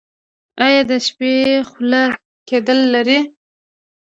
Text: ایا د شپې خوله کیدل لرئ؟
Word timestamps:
ایا 0.65 0.81
د 0.89 0.93
شپې 1.05 1.33
خوله 1.69 2.03
کیدل 2.47 2.79
لرئ؟ 2.93 3.19